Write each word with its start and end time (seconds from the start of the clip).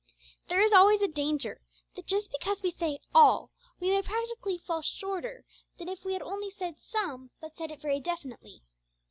There 0.47 0.61
is 0.61 0.73
always 0.73 1.03
a 1.03 1.07
danger 1.07 1.61
that 1.93 2.07
just 2.07 2.31
because 2.31 2.63
we 2.63 2.71
say 2.71 2.97
'all,' 3.13 3.51
we 3.79 3.91
may 3.91 4.01
practically 4.01 4.57
fall 4.57 4.81
shorter 4.81 5.45
than 5.77 5.87
if 5.87 6.03
we 6.03 6.13
had 6.13 6.23
only 6.23 6.49
said 6.49 6.79
'some,' 6.81 7.29
but 7.39 7.55
said 7.55 7.69
it 7.69 7.83
very 7.83 7.99
definitely. 7.99 8.63